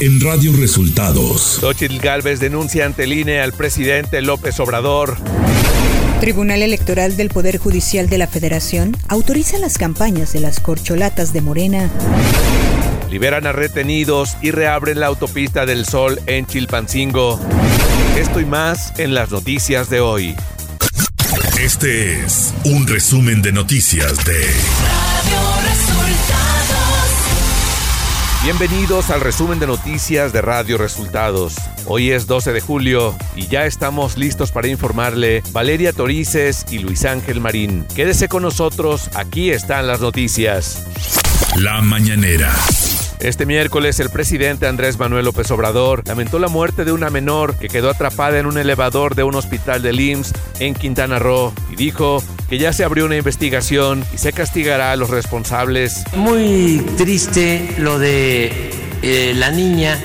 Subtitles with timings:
[0.00, 1.58] en Radio Resultados.
[1.60, 5.18] Xochitl Galvez denuncia ante el INE al presidente López Obrador.
[6.20, 11.42] Tribunal Electoral del Poder Judicial de la Federación autoriza las campañas de las corcholatas de
[11.42, 11.90] Morena.
[13.10, 17.38] Liberan a retenidos y reabren la autopista del Sol en Chilpancingo.
[18.18, 20.34] Esto y más en las noticias de hoy.
[21.60, 24.40] Este es un resumen de noticias de
[24.82, 25.69] Radio.
[28.42, 31.56] Bienvenidos al resumen de noticias de Radio Resultados.
[31.84, 37.04] Hoy es 12 de julio y ya estamos listos para informarle Valeria Torices y Luis
[37.04, 37.84] Ángel Marín.
[37.94, 40.86] Quédese con nosotros, aquí están las noticias.
[41.58, 42.50] La mañanera.
[43.20, 47.68] Este miércoles el presidente Andrés Manuel López Obrador lamentó la muerte de una menor que
[47.68, 52.22] quedó atrapada en un elevador de un hospital de IMSS en Quintana Roo y dijo
[52.50, 56.02] que ya se abrió una investigación y se castigará a los responsables.
[56.16, 58.72] Muy triste lo de
[59.02, 59.96] eh, la niña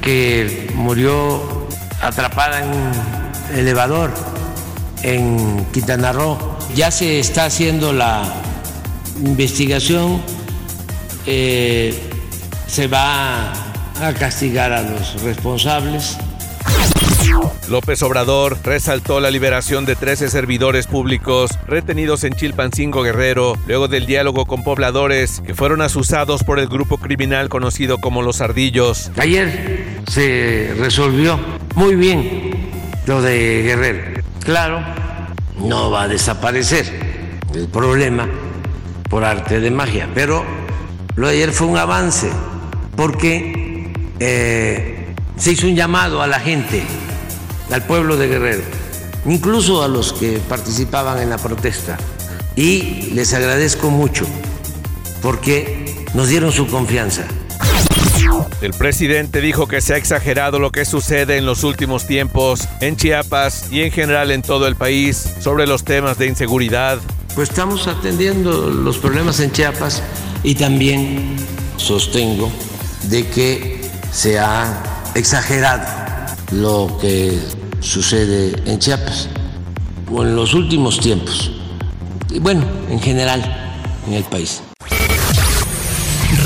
[0.00, 1.66] que murió
[2.00, 4.12] atrapada en un elevador
[5.02, 6.38] en Quintana Roo.
[6.76, 8.32] Ya se está haciendo la
[9.20, 10.22] investigación.
[11.26, 12.00] Eh,
[12.68, 13.52] se va
[14.00, 16.16] a castigar a los responsables.
[17.68, 24.06] López Obrador resaltó la liberación de 13 servidores públicos retenidos en Chilpancingo Guerrero luego del
[24.06, 29.10] diálogo con pobladores que fueron asusados por el grupo criminal conocido como Los Ardillos.
[29.16, 31.38] Ayer se resolvió
[31.74, 32.50] muy bien
[33.06, 34.22] lo de Guerrero.
[34.44, 34.82] Claro,
[35.58, 36.86] no va a desaparecer
[37.54, 38.28] el problema
[39.08, 40.44] por arte de magia, pero
[41.16, 42.30] lo de ayer fue un avance
[42.96, 46.82] porque eh, se hizo un llamado a la gente,
[47.72, 48.62] al pueblo de Guerrero,
[49.26, 51.96] incluso a los que participaban en la protesta.
[52.54, 54.26] Y les agradezco mucho
[55.22, 57.24] porque nos dieron su confianza.
[58.60, 62.96] El presidente dijo que se ha exagerado lo que sucede en los últimos tiempos en
[62.96, 66.98] Chiapas y en general en todo el país sobre los temas de inseguridad.
[67.34, 70.02] Pues estamos atendiendo los problemas en Chiapas
[70.42, 71.36] y también
[71.76, 72.52] sostengo
[73.04, 73.80] de que
[74.12, 75.86] se ha exagerado
[76.52, 77.38] lo que
[77.82, 79.28] sucede en Chiapas
[80.10, 81.50] o en los últimos tiempos.
[82.30, 83.42] Y bueno, en general,
[84.06, 84.62] en el país.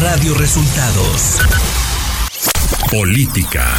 [0.00, 1.38] Radio Resultados.
[2.90, 3.74] Política.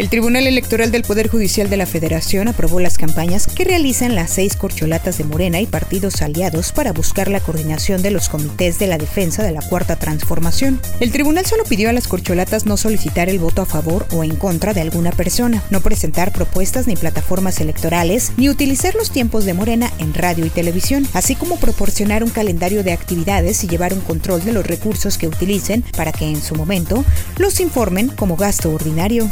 [0.00, 4.30] El Tribunal Electoral del Poder Judicial de la Federación aprobó las campañas que realizan las
[4.30, 8.86] seis corcholatas de Morena y partidos aliados para buscar la coordinación de los comités de
[8.86, 10.80] la defensa de la Cuarta Transformación.
[11.00, 14.36] El tribunal solo pidió a las corcholatas no solicitar el voto a favor o en
[14.36, 19.52] contra de alguna persona, no presentar propuestas ni plataformas electorales, ni utilizar los tiempos de
[19.52, 24.00] Morena en radio y televisión, así como proporcionar un calendario de actividades y llevar un
[24.00, 27.04] control de los recursos que utilicen para que en su momento
[27.36, 29.28] los informen como gasto ordinario.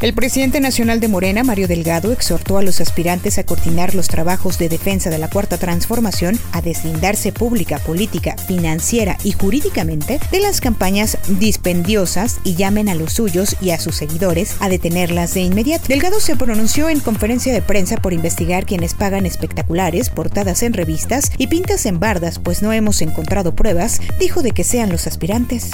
[0.00, 4.58] El presidente nacional de Morena, Mario Delgado, exhortó a los aspirantes a coordinar los trabajos
[4.58, 10.60] de defensa de la Cuarta Transformación, a deslindarse pública, política, financiera y jurídicamente de las
[10.60, 15.86] campañas dispendiosas y llamen a los suyos y a sus seguidores a detenerlas de inmediato.
[15.88, 21.30] Delgado se pronunció en conferencia de prensa por investigar quienes pagan espectaculares, portadas en revistas
[21.38, 25.70] y pintas en bardas, pues no hemos encontrado pruebas, dijo de que sean los aspirantes.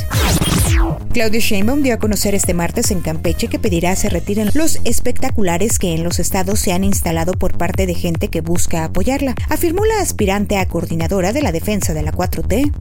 [1.12, 5.78] Claudio Sheinbaum dio a conocer este martes en Campeche que pedirá se retiren los espectaculares
[5.78, 9.84] que en los estados se han instalado por parte de gente que busca apoyarla, afirmó
[9.84, 12.72] la aspirante a coordinadora de la defensa de la 4T.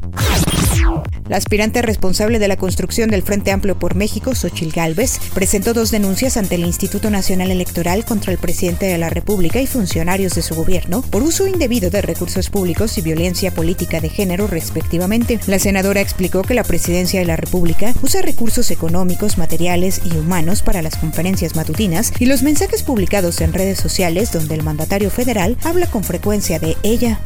[1.29, 5.89] La aspirante responsable de la construcción del Frente Amplio por México, Xochil Gálvez, presentó dos
[5.89, 10.41] denuncias ante el Instituto Nacional Electoral contra el presidente de la República y funcionarios de
[10.41, 15.39] su gobierno por uso indebido de recursos públicos y violencia política de género, respectivamente.
[15.47, 20.61] La senadora explicó que la presidencia de la República usa recursos económicos, materiales y humanos
[20.61, 25.57] para las conferencias matutinas y los mensajes publicados en redes sociales donde el mandatario federal
[25.63, 27.19] habla con frecuencia de ella.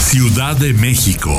[0.00, 1.32] Ciudad de México.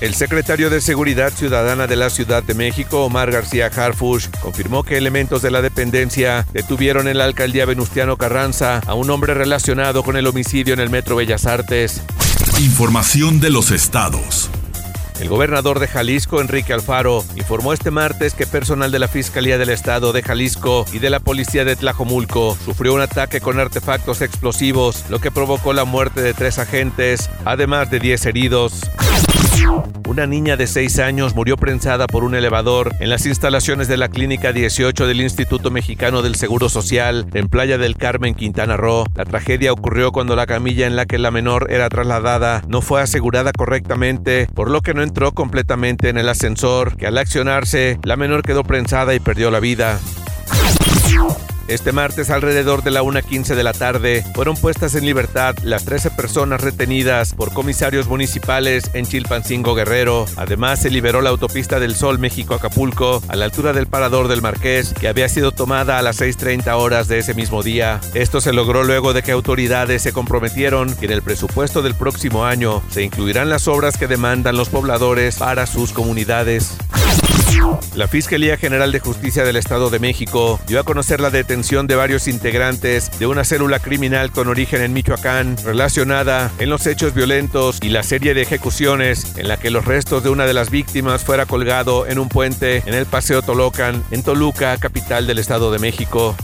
[0.00, 4.98] El secretario de Seguridad Ciudadana de la Ciudad de México, Omar García Harfush, confirmó que
[4.98, 10.16] elementos de la dependencia detuvieron en la alcaldía Venustiano Carranza a un hombre relacionado con
[10.18, 12.02] el homicidio en el Metro Bellas Artes.
[12.60, 14.50] Información de los estados.
[15.18, 19.70] El gobernador de Jalisco, Enrique Alfaro, informó este martes que personal de la Fiscalía del
[19.70, 25.04] Estado de Jalisco y de la Policía de Tlajomulco sufrió un ataque con artefactos explosivos,
[25.08, 28.82] lo que provocó la muerte de tres agentes, además de 10 heridos.
[30.08, 34.08] Una niña de 6 años murió prensada por un elevador en las instalaciones de la
[34.08, 39.04] Clínica 18 del Instituto Mexicano del Seguro Social en Playa del Carmen, Quintana Roo.
[39.14, 43.02] La tragedia ocurrió cuando la camilla en la que la menor era trasladada no fue
[43.02, 48.16] asegurada correctamente, por lo que no entró completamente en el ascensor, que al accionarse, la
[48.16, 49.98] menor quedó prensada y perdió la vida.
[51.68, 56.10] Este martes, alrededor de la 1.15 de la tarde, fueron puestas en libertad las 13
[56.12, 60.26] personas retenidas por comisarios municipales en Chilpancingo Guerrero.
[60.36, 64.94] Además, se liberó la autopista del Sol México-Acapulco a la altura del Parador del Marqués,
[64.94, 68.00] que había sido tomada a las 6.30 horas de ese mismo día.
[68.14, 72.44] Esto se logró luego de que autoridades se comprometieron que en el presupuesto del próximo
[72.44, 76.76] año se incluirán las obras que demandan los pobladores para sus comunidades.
[77.94, 81.94] La Fiscalía General de Justicia del Estado de México dio a conocer la detención de
[81.94, 87.78] varios integrantes de una célula criminal con origen en Michoacán relacionada en los hechos violentos
[87.82, 91.24] y la serie de ejecuciones en la que los restos de una de las víctimas
[91.24, 95.78] fuera colgado en un puente en el Paseo Tolocan, en Toluca, capital del Estado de
[95.78, 96.36] México.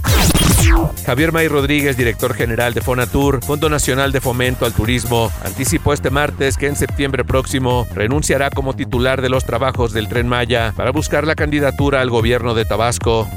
[1.04, 6.10] Javier May Rodríguez, director general de Fonatur, Fondo Nacional de Fomento al Turismo, anticipó este
[6.10, 10.92] martes que en septiembre próximo renunciará como titular de los trabajos del Tren Maya para
[10.92, 13.28] buscar la candidatura al gobierno de Tabasco.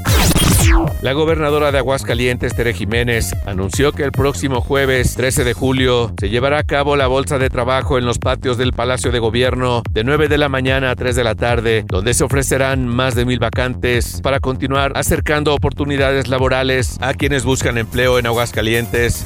[1.02, 6.28] La gobernadora de Aguascalientes, Tere Jiménez, anunció que el próximo jueves 13 de julio se
[6.28, 10.04] llevará a cabo la bolsa de trabajo en los patios del Palacio de Gobierno de
[10.04, 13.38] 9 de la mañana a 3 de la tarde, donde se ofrecerán más de mil
[13.38, 19.24] vacantes para continuar acercando oportunidades laborales a quienes buscan empleo en Aguascalientes.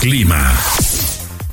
[0.00, 0.54] Clima.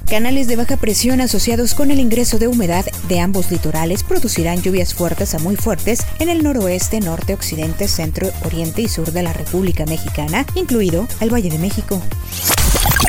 [0.10, 4.94] Canales de baja presión asociados con el ingreso de humedad de ambos litorales producirán lluvias
[4.94, 9.34] fuertes a muy fuertes en el noroeste, norte, occidente, centro, oriente y sur de la
[9.34, 12.02] República Mexicana, incluido el Valle de México.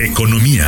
[0.01, 0.67] Economía.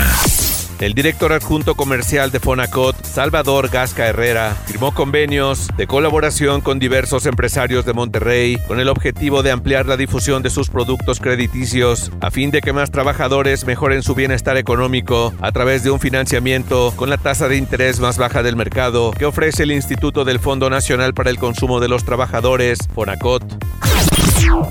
[0.79, 7.25] El director adjunto comercial de Fonacot, Salvador Gasca Herrera, firmó convenios de colaboración con diversos
[7.25, 12.31] empresarios de Monterrey con el objetivo de ampliar la difusión de sus productos crediticios a
[12.31, 17.09] fin de que más trabajadores mejoren su bienestar económico a través de un financiamiento con
[17.09, 21.15] la tasa de interés más baja del mercado que ofrece el Instituto del Fondo Nacional
[21.15, 23.43] para el Consumo de los Trabajadores, Fonacot.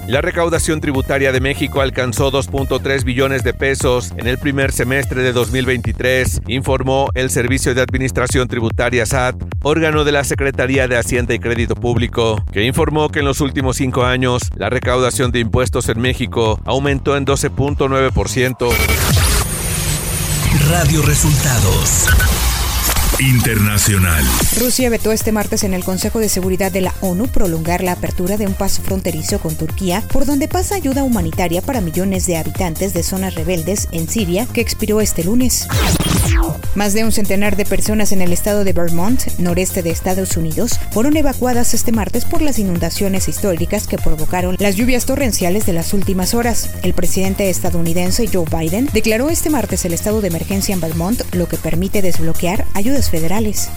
[0.07, 5.33] La recaudación tributaria de México alcanzó 2.3 billones de pesos en el primer semestre de
[5.33, 11.39] 2023, informó el Servicio de Administración Tributaria SAT, órgano de la Secretaría de Hacienda y
[11.39, 15.99] Crédito Público, que informó que en los últimos cinco años la recaudación de impuestos en
[15.99, 18.69] México aumentó en 12.9%.
[20.69, 22.34] Radio Resultados.
[23.19, 24.25] Internacional.
[24.59, 28.35] Rusia vetó este martes en el Consejo de Seguridad de la ONU prolongar la apertura
[28.35, 32.93] de un paso fronterizo con Turquía, por donde pasa ayuda humanitaria para millones de habitantes
[32.93, 35.67] de zonas rebeldes en Siria, que expiró este lunes.
[36.75, 40.79] Más de un centenar de personas en el estado de Vermont, noreste de Estados Unidos,
[40.91, 45.93] fueron evacuadas este martes por las inundaciones históricas que provocaron las lluvias torrenciales de las
[45.93, 46.71] últimas horas.
[46.83, 51.47] El presidente estadounidense Joe Biden declaró este martes el estado de emergencia en Vermont, lo
[51.47, 52.65] que permite desbloquear
[53.03, 53.69] federales.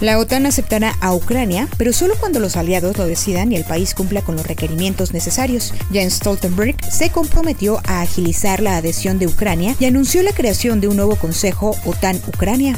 [0.00, 3.94] La OTAN aceptará a Ucrania, pero solo cuando los aliados lo decidan y el país
[3.94, 5.72] cumpla con los requerimientos necesarios.
[5.92, 10.88] Jens Stoltenberg se comprometió a agilizar la adhesión de Ucrania y anunció la creación de
[10.88, 12.76] un nuevo Consejo OTAN-Ucrania.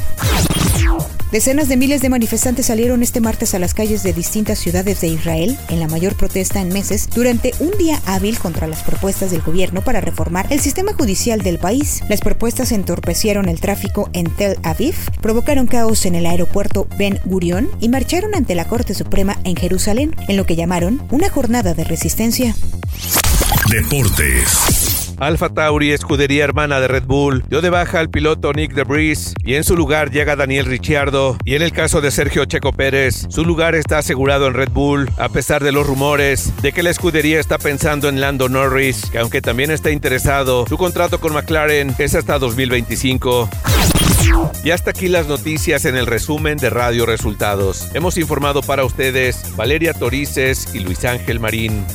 [1.31, 5.07] Decenas de miles de manifestantes salieron este martes a las calles de distintas ciudades de
[5.07, 9.41] Israel en la mayor protesta en meses durante un día hábil contra las propuestas del
[9.41, 12.01] gobierno para reformar el sistema judicial del país.
[12.07, 17.69] Las propuestas entorpecieron el tráfico en Tel Aviv, provocaron caos en el aeropuerto Ben Gurion
[17.81, 21.83] y marcharon ante la Corte Suprema en Jerusalén en lo que llamaron una jornada de
[21.83, 22.55] resistencia.
[23.69, 24.96] Deportes.
[25.19, 29.55] Alfa Tauri, escudería hermana de Red Bull, dio de baja al piloto Nick DeBris y
[29.55, 31.37] en su lugar llega Daniel Ricciardo.
[31.43, 35.09] Y en el caso de Sergio Checo Pérez, su lugar está asegurado en Red Bull,
[35.17, 39.17] a pesar de los rumores de que la escudería está pensando en Lando Norris, que
[39.17, 43.49] aunque también está interesado, su contrato con McLaren es hasta 2025.
[44.63, 47.87] Y hasta aquí las noticias en el resumen de Radio Resultados.
[47.93, 51.85] Hemos informado para ustedes Valeria Torices y Luis Ángel Marín.